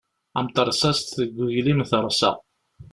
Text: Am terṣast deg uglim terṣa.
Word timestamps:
Am 0.39 0.47
terṣast 0.49 1.07
deg 1.19 1.31
uglim 1.43 1.79
terṣa. 1.91 2.31